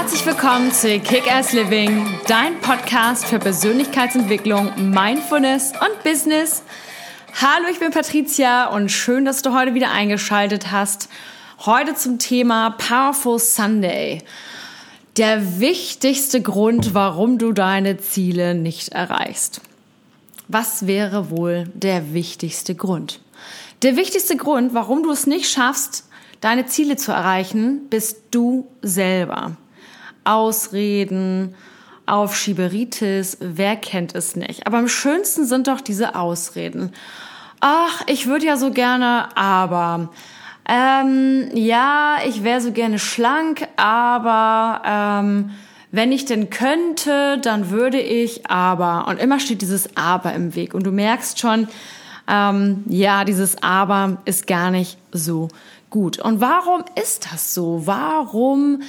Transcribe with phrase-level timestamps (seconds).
[0.00, 6.62] Herzlich willkommen zu Kick-Ass Living, dein Podcast für Persönlichkeitsentwicklung, Mindfulness und Business.
[7.38, 11.10] Hallo, ich bin Patricia und schön, dass du heute wieder eingeschaltet hast.
[11.66, 14.22] Heute zum Thema Powerful Sunday.
[15.18, 19.60] Der wichtigste Grund, warum du deine Ziele nicht erreichst.
[20.48, 23.20] Was wäre wohl der wichtigste Grund?
[23.82, 26.08] Der wichtigste Grund, warum du es nicht schaffst,
[26.40, 29.58] deine Ziele zu erreichen, bist du selber.
[30.30, 31.54] Ausreden,
[32.06, 34.66] Aufschieberitis, wer kennt es nicht?
[34.66, 36.92] Aber am schönsten sind doch diese Ausreden.
[37.60, 40.10] Ach, ich würde ja so gerne, aber
[40.68, 45.50] ähm, ja, ich wäre so gerne schlank, aber ähm,
[45.90, 49.08] wenn ich denn könnte, dann würde ich aber.
[49.08, 50.74] Und immer steht dieses Aber im Weg.
[50.74, 51.66] Und du merkst schon,
[52.28, 55.48] ähm, ja, dieses Aber ist gar nicht so
[55.90, 56.20] gut.
[56.20, 57.82] Und warum ist das so?
[57.86, 58.82] Warum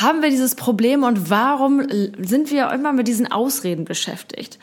[0.00, 1.86] haben wir dieses Problem und warum
[2.18, 4.58] sind wir immer mit diesen Ausreden beschäftigt?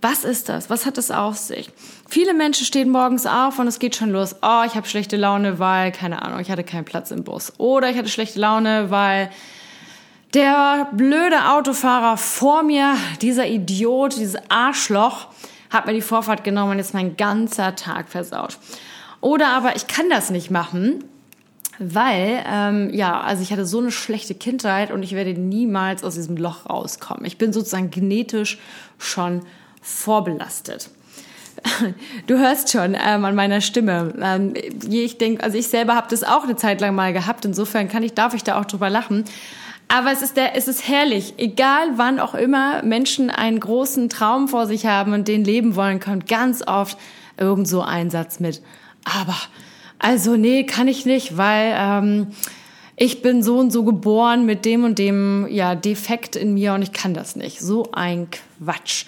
[0.00, 0.70] Was ist das?
[0.70, 1.70] Was hat es auf sich?
[2.08, 4.36] Viele Menschen stehen morgens auf und es geht schon los.
[4.40, 7.52] Oh, ich habe schlechte Laune, weil, keine Ahnung, ich hatte keinen Platz im Bus.
[7.58, 9.30] Oder ich hatte schlechte Laune, weil
[10.32, 15.26] der blöde Autofahrer vor mir, dieser Idiot, dieses Arschloch,
[15.68, 18.58] hat mir die Vorfahrt genommen und jetzt mein ganzer Tag versaut.
[19.20, 21.04] Oder aber ich kann das nicht machen,
[21.82, 26.14] weil, ähm, ja, also ich hatte so eine schlechte Kindheit und ich werde niemals aus
[26.14, 27.24] diesem Loch rauskommen.
[27.24, 28.58] Ich bin sozusagen genetisch
[28.98, 29.40] schon
[29.80, 30.90] vorbelastet.
[32.26, 34.14] Du hörst schon ähm, an meiner Stimme.
[34.20, 34.54] Ähm,
[34.88, 37.44] ich denke, also ich selber habe das auch eine Zeit lang mal gehabt.
[37.44, 39.24] Insofern kann ich, darf ich da auch drüber lachen.
[39.88, 41.34] Aber es ist, der, es ist herrlich.
[41.38, 45.98] Egal wann auch immer Menschen einen großen Traum vor sich haben und den leben wollen,
[45.98, 46.96] kommt ganz oft
[47.36, 48.62] irgend so ein Satz mit.
[49.04, 49.36] Aber
[50.00, 52.26] also nee, kann ich nicht, weil ähm,
[52.96, 56.82] ich bin so und so geboren mit dem und dem ja Defekt in mir und
[56.82, 57.60] ich kann das nicht.
[57.60, 59.04] So ein Quatsch.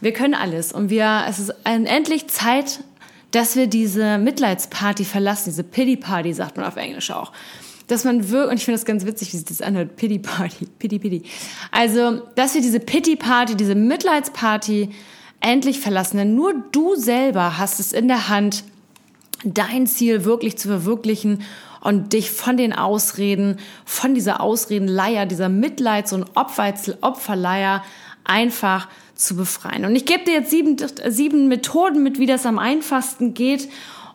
[0.00, 2.80] Wir können alles und wir es ist endlich Zeit,
[3.32, 7.32] dass wir diese Mitleidsparty verlassen, diese Pity Party sagt man auf Englisch auch.
[7.88, 10.66] Dass man wirklich, und ich finde das ganz witzig, wie sich das anhört, Pity Party,
[10.78, 11.22] Pity Pity.
[11.72, 14.90] Also, dass wir diese Pity Party, diese Mitleidsparty
[15.40, 18.64] endlich verlassen, denn nur du selber hast es in der Hand,
[19.44, 21.42] dein Ziel wirklich zu verwirklichen
[21.80, 27.84] und dich von den Ausreden, von dieser Ausredenleier, dieser Mitleids- und Opferleier
[28.24, 29.84] einfach zu befreien.
[29.84, 30.76] Und ich gebe dir jetzt sieben,
[31.08, 33.68] sieben Methoden mit, wie das am einfachsten geht.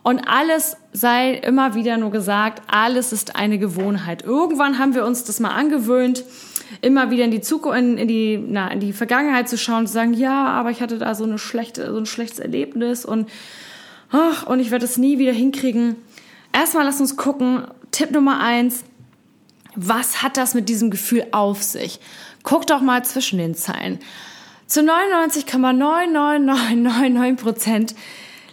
[0.03, 4.23] Und alles sei immer wieder nur gesagt, alles ist eine Gewohnheit.
[4.23, 6.23] Irgendwann haben wir uns das mal angewöhnt,
[6.81, 9.87] immer wieder in die Zukunft, in, in, die, na, in die Vergangenheit zu schauen und
[9.87, 13.29] zu sagen, ja, aber ich hatte da so eine schlechte, so ein schlechtes Erlebnis und
[14.11, 15.95] ach, und ich werde es nie wieder hinkriegen.
[16.53, 17.67] Erstmal lass uns gucken.
[17.91, 18.83] Tipp Nummer eins.
[19.75, 21.99] Was hat das mit diesem Gefühl auf sich?
[22.43, 23.99] Guck doch mal zwischen den Zeilen.
[24.67, 27.95] Zu 99,99999 Prozent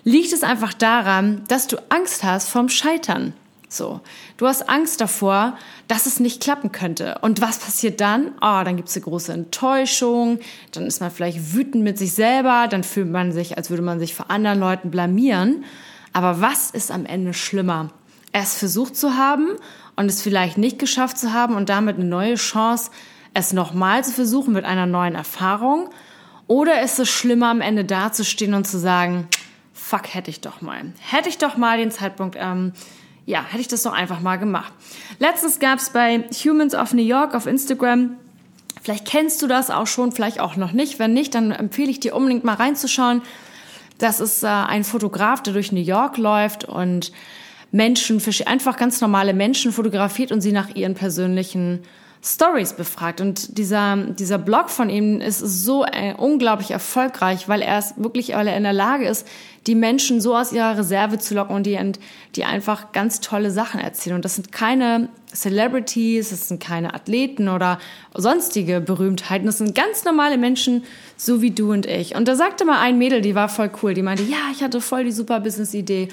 [0.05, 3.33] liegt es einfach daran, dass du Angst hast vom Scheitern.
[3.71, 4.01] So,
[4.39, 5.59] du hast Angst davor,
[5.89, 7.19] dass es nicht klappen könnte.
[7.21, 8.29] Und was passiert dann?
[8.37, 10.41] Oh, dann gibt es eine große Enttäuschung,
[10.73, 13.99] dann ist man vielleicht wütend mit sich selber, dann fühlt man sich, als würde man
[13.99, 15.65] sich vor anderen Leuten blamieren.
[16.15, 17.91] Aber was ist am Ende schlimmer?
[18.33, 19.49] Es versucht zu haben
[19.97, 22.91] und es vielleicht nicht geschafft zu haben und damit eine neue Chance,
[23.35, 25.91] es nochmal zu versuchen mit einer neuen Erfahrung?
[26.47, 29.29] Oder ist es schlimmer, am Ende dazustehen und zu sagen,
[29.75, 30.93] fuck, hätte ich doch mal.
[30.99, 32.73] Hätte ich doch mal den Zeitpunkt ähm,
[33.29, 34.73] ja, hätte ich das doch einfach mal gemacht.
[35.19, 38.17] Letztens gab es bei Humans of New York auf Instagram,
[38.83, 40.99] vielleicht kennst du das auch schon, vielleicht auch noch nicht.
[40.99, 43.21] Wenn nicht, dann empfehle ich dir unbedingt mal reinzuschauen.
[43.99, 47.13] Das ist äh, ein Fotograf, der durch New York läuft und
[47.71, 51.81] Menschen, einfach ganz normale Menschen fotografiert und sie nach ihren persönlichen
[52.23, 53.21] Stories befragt.
[53.21, 58.35] Und dieser, dieser Blog von ihm ist so äh, unglaublich erfolgreich, weil er es wirklich,
[58.35, 59.27] weil er in der Lage ist,
[59.67, 61.79] die Menschen so aus ihrer Reserve zu locken und die,
[62.35, 64.17] die einfach ganz tolle Sachen erzählen.
[64.17, 67.79] Und das sind keine Celebrities, das sind keine Athleten oder
[68.15, 69.47] sonstige Berühmtheiten.
[69.47, 70.85] Das sind ganz normale Menschen,
[71.17, 72.17] so wie du und ich.
[72.17, 74.81] Und da sagte mal ein Mädel, die war voll cool, die meinte, ja, ich hatte
[74.81, 76.09] voll die super Business-Idee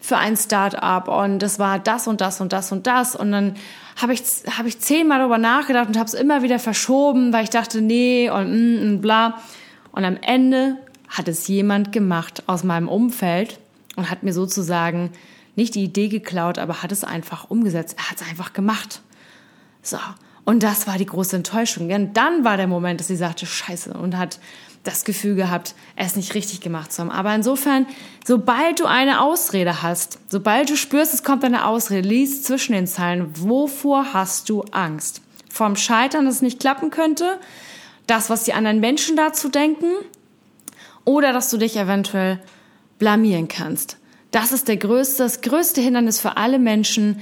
[0.00, 3.54] für ein Start-up und das war das und das und das und das und dann
[4.00, 4.22] habe ich
[4.56, 8.30] habe ich zehnmal darüber nachgedacht und habe es immer wieder verschoben, weil ich dachte, nee
[8.30, 9.40] und, mm, und bla
[9.92, 13.58] und am Ende hat es jemand gemacht aus meinem Umfeld
[13.96, 15.10] und hat mir sozusagen
[15.56, 17.96] nicht die Idee geklaut, aber hat es einfach umgesetzt.
[17.98, 19.02] Er hat es einfach gemacht.
[19.82, 19.98] So.
[20.44, 21.88] Und das war die große Enttäuschung.
[21.88, 24.40] Denn dann war der Moment, dass sie sagte, scheiße, und hat
[24.84, 27.10] das Gefühl gehabt, es nicht richtig gemacht zu haben.
[27.10, 27.86] Aber insofern,
[28.26, 32.86] sobald du eine Ausrede hast, sobald du spürst, es kommt eine Ausrede, lies zwischen den
[32.86, 35.20] Zeilen, wovor hast du Angst?
[35.50, 37.38] vom Scheitern, dass es nicht klappen könnte,
[38.06, 39.92] das, was die anderen Menschen dazu denken,
[41.04, 42.40] oder dass du dich eventuell
[42.98, 43.98] blamieren kannst.
[44.30, 47.20] Das ist der größte, das größte Hindernis für alle Menschen,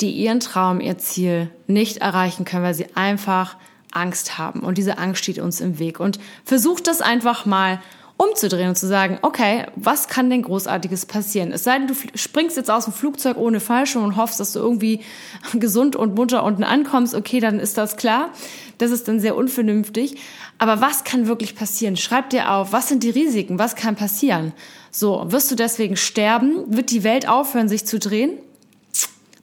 [0.00, 3.56] die ihren Traum, ihr Ziel nicht erreichen können, weil sie einfach
[3.92, 4.60] Angst haben.
[4.60, 6.00] Und diese Angst steht uns im Weg.
[6.00, 7.80] Und versucht das einfach mal
[8.20, 11.52] umzudrehen und zu sagen, okay, was kann denn großartiges passieren?
[11.52, 14.58] Es sei denn, du springst jetzt aus dem Flugzeug ohne Fallschirm und hoffst, dass du
[14.58, 15.00] irgendwie
[15.54, 18.30] gesund und munter unten ankommst, okay, dann ist das klar.
[18.76, 20.16] Das ist dann sehr unvernünftig.
[20.58, 21.96] Aber was kann wirklich passieren?
[21.96, 23.58] Schreib dir auf, was sind die Risiken?
[23.58, 24.52] Was kann passieren?
[24.90, 26.64] So, wirst du deswegen sterben?
[26.66, 28.32] Wird die Welt aufhören, sich zu drehen?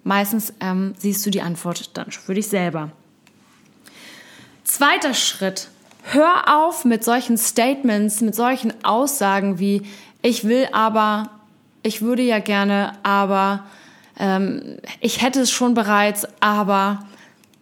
[0.04, 2.92] Meistens ähm, siehst du die Antwort dann für dich selber.
[4.68, 5.70] Zweiter Schritt
[6.04, 9.84] Hör auf mit solchen Statements, mit solchen Aussagen wie
[10.22, 11.30] ich will aber,
[11.84, 13.64] ich würde ja gerne, aber
[14.20, 17.06] ähm, ich hätte es schon bereits, aber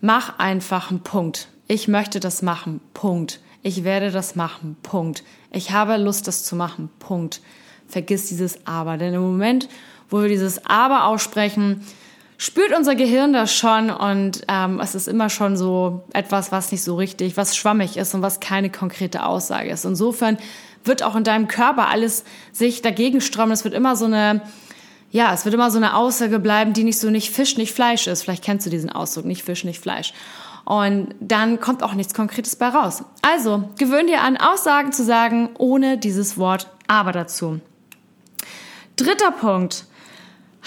[0.02, 1.48] mach einfach einen Punkt.
[1.68, 2.82] Ich möchte das machen.
[2.96, 3.40] Punkt.
[3.62, 4.76] Ich werde das machen.
[4.82, 5.24] Punkt.
[5.52, 6.90] Ich habe Lust, das zu machen.
[6.98, 7.40] Punkt.
[7.88, 8.98] Vergiss dieses Aber.
[8.98, 9.70] Denn im Moment,
[10.10, 11.86] wo wir dieses Aber aussprechen,
[12.38, 16.84] spürt unser Gehirn das schon und ähm, es ist immer schon so etwas, was nicht
[16.84, 19.86] so richtig, was schwammig ist und was keine konkrete Aussage ist.
[19.86, 20.38] Insofern
[20.84, 23.52] wird auch in deinem Körper alles sich dagegen strömen.
[23.52, 24.42] Es wird immer so eine,
[25.12, 28.08] ja, es wird immer so eine Aussage bleiben, die nicht so nicht Fisch, nicht Fleisch
[28.08, 28.24] ist.
[28.24, 30.14] Vielleicht kennst du diesen Ausdruck, nicht Fisch, nicht Fleisch.
[30.66, 33.04] Und dann kommt auch nichts Konkretes bei raus.
[33.22, 37.62] Also gewöhn dir an, Aussagen zu sagen, ohne dieses Wort aber dazu.
[38.96, 39.86] Dritter Punkt.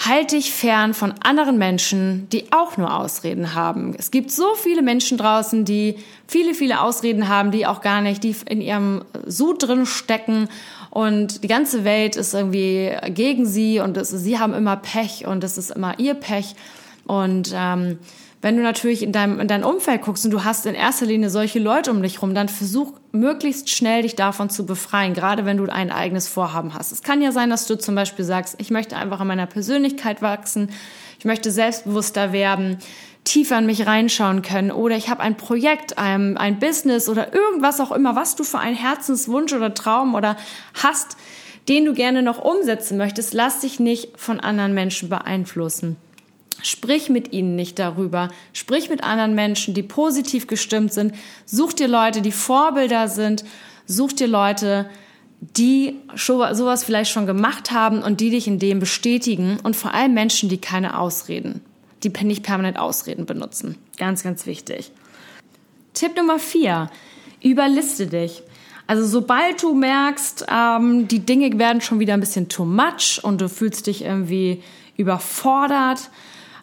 [0.05, 3.93] Halt dich fern von anderen Menschen, die auch nur Ausreden haben.
[3.97, 8.23] Es gibt so viele Menschen draußen, die viele, viele Ausreden haben, die auch gar nicht,
[8.23, 10.47] die in ihrem Sud drin stecken
[10.89, 15.43] und die ganze Welt ist irgendwie gegen sie und es, sie haben immer Pech und
[15.43, 16.55] es ist immer ihr Pech
[17.05, 17.99] und ähm,
[18.41, 21.29] wenn du natürlich in deinem in dein Umfeld guckst und du hast in erster Linie
[21.29, 25.57] solche Leute um dich rum, dann versuch möglichst schnell dich davon zu befreien, gerade wenn
[25.57, 26.91] du ein eigenes Vorhaben hast.
[26.91, 30.21] Es kann ja sein, dass du zum Beispiel sagst, ich möchte einfach an meiner Persönlichkeit
[30.21, 30.69] wachsen,
[31.17, 32.77] ich möchte selbstbewusster werden,
[33.25, 37.81] tiefer in mich reinschauen können oder ich habe ein Projekt, ein, ein Business oder irgendwas
[37.81, 40.37] auch immer, was du für einen Herzenswunsch oder Traum oder
[40.81, 41.17] hast,
[41.67, 45.97] den du gerne noch umsetzen möchtest, lass dich nicht von anderen Menschen beeinflussen.
[46.61, 48.29] Sprich mit ihnen nicht darüber.
[48.53, 51.13] Sprich mit anderen Menschen, die positiv gestimmt sind.
[51.45, 53.45] Such dir Leute, die Vorbilder sind.
[53.85, 54.89] Such dir Leute,
[55.41, 59.57] die sowas vielleicht schon gemacht haben und die dich in dem bestätigen.
[59.63, 61.61] Und vor allem Menschen, die keine Ausreden,
[62.03, 63.75] die nicht permanent Ausreden benutzen.
[63.97, 64.91] Ganz, ganz wichtig.
[65.93, 66.89] Tipp Nummer vier.
[67.41, 68.43] Überliste dich.
[68.89, 73.39] Also sobald du merkst, ähm, die Dinge werden schon wieder ein bisschen too much und
[73.39, 74.63] du fühlst dich irgendwie
[74.97, 76.09] überfordert,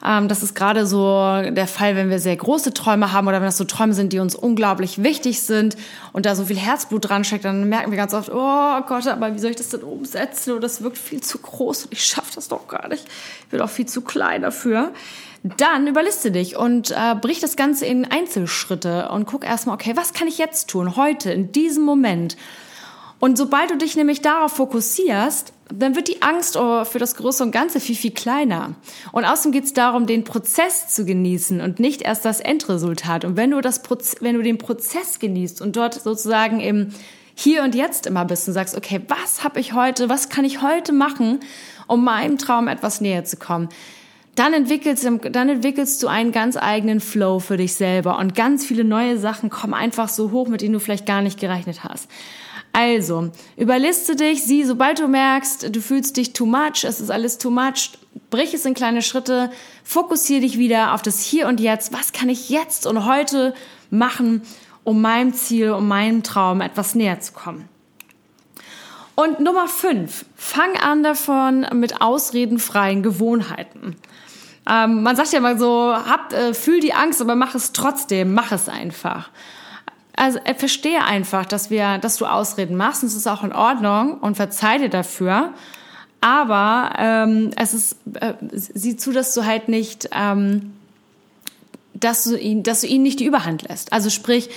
[0.06, 3.46] ähm, das ist gerade so der Fall, wenn wir sehr große Träume haben oder wenn
[3.46, 5.76] das so Träume sind, die uns unglaublich wichtig sind
[6.12, 9.34] und da so viel Herzblut dran steckt, dann merken wir ganz oft, oh Gott, aber
[9.34, 10.52] wie soll ich das denn umsetzen?
[10.52, 13.04] Und das wirkt viel zu groß und ich schaffe das doch gar nicht.
[13.40, 14.92] Ich bin auch viel zu klein dafür.
[15.42, 20.12] Dann überliste dich und äh, brich das Ganze in Einzelschritte und guck erstmal, okay, was
[20.12, 22.36] kann ich jetzt tun, heute, in diesem Moment?
[23.18, 27.42] Und sobald du dich nämlich darauf fokussierst, dann wird die Angst oh, für das Große
[27.42, 28.74] und Ganze viel, viel kleiner.
[29.12, 33.24] Und außerdem geht es darum, den Prozess zu genießen und nicht erst das Endresultat.
[33.24, 36.90] Und wenn du, das Proz wenn du den Prozess genießt und dort sozusagen im
[37.34, 40.62] Hier und Jetzt immer bist und sagst, okay, was habe ich heute, was kann ich
[40.62, 41.40] heute machen,
[41.88, 43.68] um meinem Traum etwas näher zu kommen,
[44.36, 48.84] dann entwickelst, dann entwickelst du einen ganz eigenen Flow für dich selber und ganz viele
[48.84, 52.08] neue Sachen kommen einfach so hoch, mit denen du vielleicht gar nicht gerechnet hast.
[52.76, 57.38] Also, überliste dich, sieh, sobald du merkst, du fühlst dich too much, es ist alles
[57.38, 57.92] too much,
[58.28, 59.50] brich es in kleine Schritte,
[59.82, 61.94] fokussiere dich wieder auf das Hier und Jetzt.
[61.94, 63.54] Was kann ich jetzt und heute
[63.88, 64.42] machen,
[64.84, 67.66] um meinem Ziel, um meinem Traum etwas näher zu kommen?
[69.14, 73.96] Und Nummer fünf, fang an davon mit ausredenfreien Gewohnheiten.
[74.68, 78.34] Ähm, man sagt ja mal so, hab, äh, fühl die Angst, aber mach es trotzdem,
[78.34, 79.30] mach es einfach.
[80.16, 83.52] Also äh, verstehe einfach, dass wir, dass du Ausreden machst und es ist auch in
[83.52, 85.52] Ordnung und verzeih dir dafür.
[86.22, 90.72] Aber ähm, es ist, äh, sieh zu, dass du halt nicht, ähm,
[91.94, 93.92] dass du ihn, dass du ihn nicht die Überhand lässt.
[93.92, 94.48] Also sprich,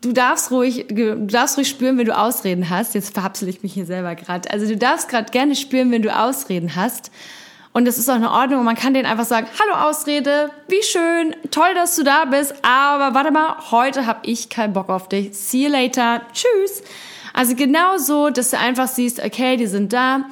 [0.00, 2.94] du darfst ruhig, du darfst ruhig spüren, wenn du Ausreden hast.
[2.94, 4.50] Jetzt verhapsel ich mich hier selber gerade.
[4.50, 7.10] Also du darfst gerade gerne spüren, wenn du Ausreden hast.
[7.72, 11.34] Und es ist auch in Ordnung man kann denen einfach sagen, hallo Ausrede, wie schön,
[11.50, 15.34] toll, dass du da bist, aber warte mal, heute habe ich keinen Bock auf dich.
[15.34, 16.82] See you later, tschüss.
[17.32, 20.26] Also genau so, dass du einfach siehst, okay, die sind da,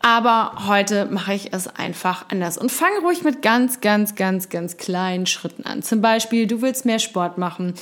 [0.00, 4.76] Aber heute mache ich es einfach anders und fange ruhig mit ganz, ganz, ganz, ganz
[4.76, 5.82] kleinen Schritten an.
[5.82, 7.74] Zum Beispiel, du willst mehr Sport machen.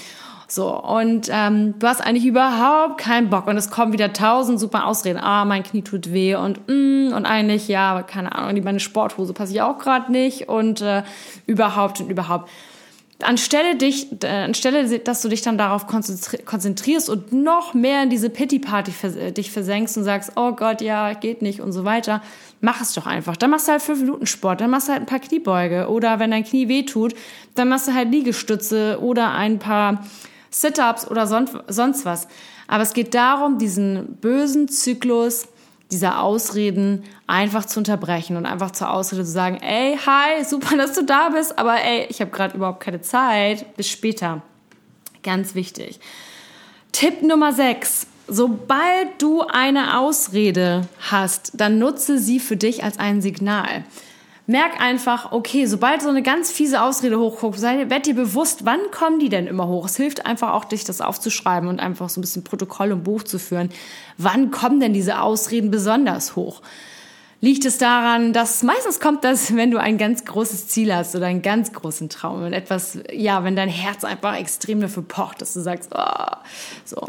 [0.48, 4.86] So, und ähm, du hast eigentlich überhaupt keinen Bock und es kommen wieder tausend super
[4.86, 5.18] Ausreden.
[5.18, 9.52] Ah, mein Knie tut weh und mm, und eigentlich, ja, keine Ahnung, meine Sporthose passe
[9.52, 11.02] ich auch gerade nicht und äh,
[11.46, 12.48] überhaupt und überhaupt
[13.22, 18.30] anstelle dich, äh, anstelle, dass du dich dann darauf konzentrierst und noch mehr in diese
[18.30, 22.22] Pity-Party äh, dich versenkst und sagst, oh Gott, ja, geht nicht und so weiter,
[22.60, 23.36] mach es doch einfach.
[23.36, 26.18] Dann machst du halt fünf Minuten Sport, dann machst du halt ein paar Kniebeuge oder
[26.18, 27.14] wenn dein Knie weh tut,
[27.54, 30.04] dann machst du halt Liegestütze oder ein paar
[30.60, 32.28] Sit-ups oder sonst was.
[32.66, 35.48] Aber es geht darum, diesen bösen Zyklus
[35.90, 40.94] dieser Ausreden einfach zu unterbrechen und einfach zur Ausrede zu sagen, ey, hi, super, dass
[40.94, 44.42] du da bist, aber ey, ich habe gerade überhaupt keine Zeit, bis später.
[45.22, 46.00] Ganz wichtig.
[46.92, 48.06] Tipp Nummer 6.
[48.26, 53.84] Sobald du eine Ausrede hast, dann nutze sie für dich als ein Signal
[54.46, 58.80] merk einfach, okay, sobald so eine ganz fiese Ausrede hochguckt, sei, werd dir bewusst, wann
[58.92, 59.86] kommen die denn immer hoch?
[59.86, 63.24] Es hilft einfach auch, dich das aufzuschreiben und einfach so ein bisschen Protokoll und Buch
[63.24, 63.70] zu führen.
[64.18, 66.62] Wann kommen denn diese Ausreden besonders hoch?
[67.40, 71.26] Liegt es daran, dass meistens kommt das, wenn du ein ganz großes Ziel hast oder
[71.26, 75.54] einen ganz großen Traum und etwas, ja, wenn dein Herz einfach extrem dafür pocht, dass
[75.54, 76.36] du sagst, oh,
[76.84, 77.08] so.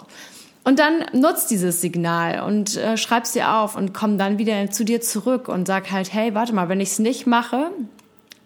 [0.68, 4.84] Und dann nutzt dieses Signal und äh, schreib's dir auf und komm dann wieder zu
[4.84, 7.72] dir zurück und sag halt, hey, warte mal, wenn ich es nicht mache,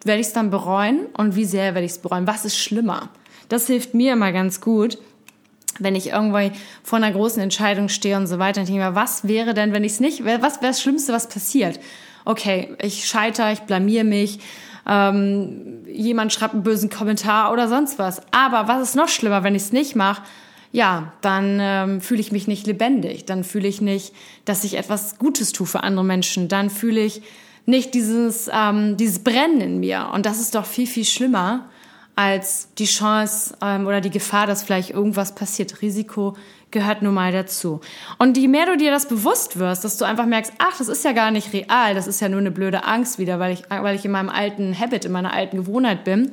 [0.04, 2.28] werde ich es dann bereuen und wie sehr werde ich es bereuen?
[2.28, 3.10] Was ist schlimmer?
[3.50, 5.00] Das hilft mir immer ganz gut,
[5.80, 8.60] wenn ich irgendwo vor einer großen Entscheidung stehe und so weiter.
[8.60, 11.14] Und ich denke mir, was wäre denn, wenn ich es nicht, was wäre das Schlimmste,
[11.14, 11.80] was passiert?
[12.24, 14.42] Okay, ich scheitere, ich blamier mich,
[14.88, 18.22] ähm, jemand schreibt einen bösen Kommentar oder sonst was.
[18.30, 20.22] Aber was ist noch schlimmer, wenn ich es nicht mache?
[20.72, 23.26] Ja, dann ähm, fühle ich mich nicht lebendig.
[23.26, 24.14] Dann fühle ich nicht,
[24.46, 26.48] dass ich etwas Gutes tue für andere Menschen.
[26.48, 27.22] Dann fühle ich
[27.66, 30.10] nicht dieses, ähm, dieses Brennen in mir.
[30.14, 31.70] Und das ist doch viel, viel schlimmer
[32.16, 35.82] als die Chance ähm, oder die Gefahr, dass vielleicht irgendwas passiert.
[35.82, 36.36] Risiko
[36.72, 37.82] gehört nun mal dazu.
[38.18, 41.04] Und je mehr du dir das bewusst wirst, dass du einfach merkst, ach, das ist
[41.04, 43.96] ja gar nicht real, das ist ja nur eine blöde Angst wieder, weil ich, weil
[43.96, 46.32] ich in meinem alten Habit, in meiner alten Gewohnheit bin,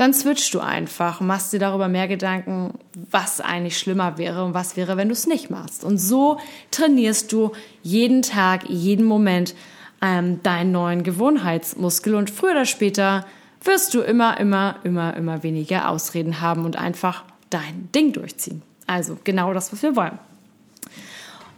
[0.00, 2.72] dann switchst du einfach machst dir darüber mehr Gedanken,
[3.10, 5.84] was eigentlich schlimmer wäre und was wäre, wenn du es nicht machst.
[5.84, 6.38] Und so
[6.70, 7.52] trainierst du
[7.82, 9.54] jeden Tag, jeden Moment
[10.00, 13.26] ähm, deinen neuen Gewohnheitsmuskel und früher oder später
[13.62, 18.62] wirst du immer, immer, immer, immer weniger Ausreden haben und einfach dein Ding durchziehen.
[18.86, 20.18] Also genau das, was wir wollen.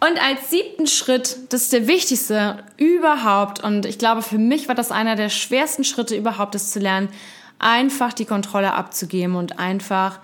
[0.01, 4.75] Und als siebten Schritt, das ist der wichtigste überhaupt, und ich glaube, für mich war
[4.75, 7.09] das einer der schwersten Schritte überhaupt, das zu lernen,
[7.63, 10.21] einfach die Kontrolle abzugeben und einfach,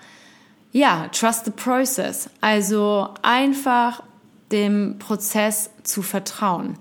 [0.71, 2.29] ja, trust the process.
[2.41, 4.03] Also einfach
[4.51, 6.77] dem Prozess zu vertrauen.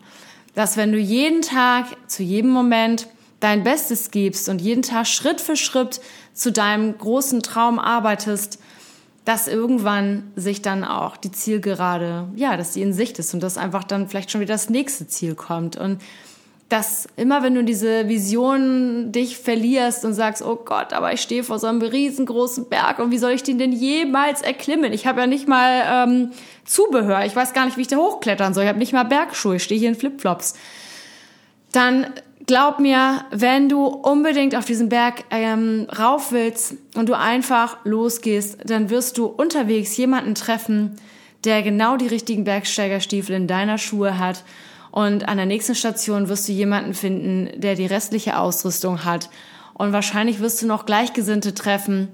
[0.54, 3.08] Dass wenn du jeden Tag, zu jedem Moment
[3.40, 6.00] dein Bestes gibst und jeden Tag Schritt für Schritt
[6.34, 8.58] zu deinem großen Traum arbeitest,
[9.24, 13.58] dass irgendwann sich dann auch die Zielgerade, ja, dass die in Sicht ist und dass
[13.58, 15.76] einfach dann vielleicht schon wieder das nächste Ziel kommt.
[15.76, 16.00] Und
[16.68, 21.42] dass immer wenn du diese Vision dich verlierst und sagst, oh Gott, aber ich stehe
[21.42, 24.92] vor so einem riesengroßen Berg und wie soll ich den denn jemals erklimmen?
[24.92, 26.32] Ich habe ja nicht mal ähm,
[26.66, 29.56] Zubehör, ich weiß gar nicht, wie ich da hochklettern soll, ich habe nicht mal Bergschuhe,
[29.56, 30.54] ich stehe hier in Flipflops.
[31.72, 32.06] Dann
[32.46, 38.58] glaub mir, wenn du unbedingt auf diesen Berg ähm, rauf willst und du einfach losgehst,
[38.66, 40.96] dann wirst du unterwegs jemanden treffen,
[41.44, 44.44] der genau die richtigen Bergsteigerstiefel in deiner Schuhe hat
[44.98, 49.30] und an der nächsten Station wirst du jemanden finden, der die restliche Ausrüstung hat.
[49.74, 52.08] Und wahrscheinlich wirst du noch Gleichgesinnte treffen,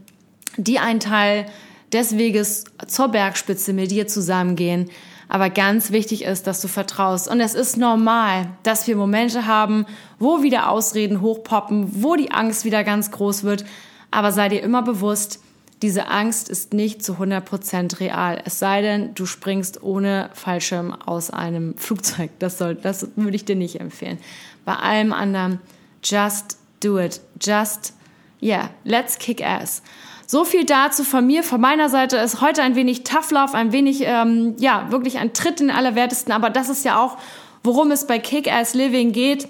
[0.59, 1.47] die einen Teil
[1.95, 4.91] des Weges zur Bergspitze mit dir zusammengehen.
[5.31, 7.26] Aber ganz wichtig ist, dass du vertraust.
[7.26, 9.87] Und es ist normal, dass wir Momente haben,
[10.19, 13.64] wo wieder Ausreden hochpoppen, wo die Angst wieder ganz groß wird.
[14.11, 15.41] Aber sei dir immer bewusst,
[15.85, 18.41] diese Angst ist nicht zu 100% real.
[18.47, 22.31] Es sei denn, du springst ohne Fallschirm aus einem Flugzeug.
[22.38, 24.19] Das, soll, das würde ich dir nicht empfehlen.
[24.64, 25.61] Bei allem anderen,
[26.03, 27.21] just do it.
[27.38, 27.93] Just,
[28.41, 29.83] yeah, let's kick ass.
[30.26, 31.43] So viel dazu von mir.
[31.43, 35.35] Von meiner Seite ist heute ein wenig Tough Love, ein wenig, ähm, ja, wirklich ein
[35.35, 36.33] Tritt in Allerwertesten.
[36.33, 37.19] Aber das ist ja auch,
[37.62, 39.49] worum es bei Kick Ass Living geht.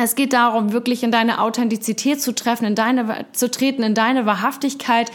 [0.00, 4.26] Es geht darum, wirklich in deine Authentizität zu treffen, in deine, zu treten, in deine
[4.26, 5.10] Wahrhaftigkeit,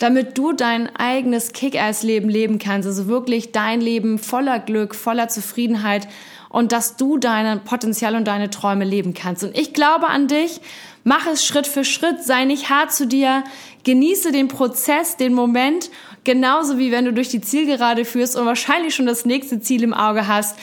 [0.00, 2.88] damit du dein eigenes Kick-Ass-Leben leben kannst.
[2.88, 6.08] Also wirklich dein Leben voller Glück, voller Zufriedenheit
[6.48, 9.44] und dass du dein Potenzial und deine Träume leben kannst.
[9.44, 10.60] Und ich glaube an dich.
[11.04, 12.22] Mach es Schritt für Schritt.
[12.24, 13.44] Sei nicht hart zu dir.
[13.84, 15.90] Genieße den Prozess, den Moment.
[16.24, 19.94] Genauso wie wenn du durch die Zielgerade führst und wahrscheinlich schon das nächste Ziel im
[19.94, 20.58] Auge hast.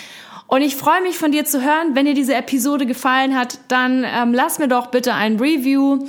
[0.47, 1.95] Und ich freue mich von dir zu hören.
[1.95, 6.07] Wenn dir diese Episode gefallen hat, dann ähm, lass mir doch bitte ein Review,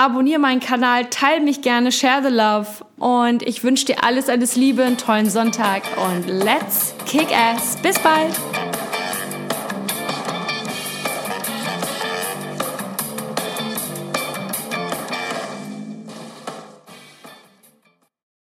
[0.00, 2.66] abonniere meinen Kanal, teile mich gerne, share the love.
[2.98, 7.76] Und ich wünsche dir alles, alles Liebe, einen tollen Sonntag und let's kick ass.
[7.82, 8.34] Bis bald!